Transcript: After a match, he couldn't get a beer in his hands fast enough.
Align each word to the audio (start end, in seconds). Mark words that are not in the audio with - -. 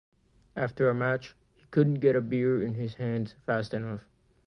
After 0.55 0.89
a 0.89 0.95
match, 0.95 1.35
he 1.53 1.63
couldn't 1.69 1.99
get 1.99 2.15
a 2.15 2.21
beer 2.21 2.59
in 2.59 2.73
his 2.73 2.95
hands 2.95 3.35
fast 3.45 3.71
enough. 3.75 4.03